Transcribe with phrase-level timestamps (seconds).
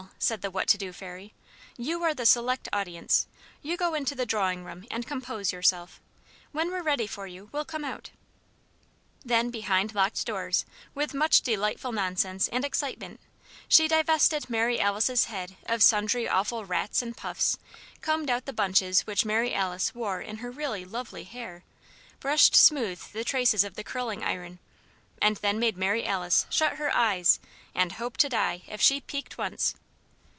[0.17, 1.33] said the "what to do fairy,"
[1.77, 3.25] "you are the select audience.
[3.63, 5.99] You go into the drawing room and 'compose yourself.'
[6.51, 8.11] When we're ready for you, we'll come out."
[9.25, 13.19] Then, behind locked doors, with much delightful nonsense and excitement,
[13.67, 17.57] she divested Mary Alice's head of sundry awful rats and puffs,
[18.01, 21.63] combed out the bunches which Mary Alice wore in her really lovely hair,
[22.19, 24.59] brushed smooth the traces of the curling iron,
[25.19, 27.39] and then made Mary Alice shut her eyes
[27.75, 29.73] and "hope to die" if she "peeked once."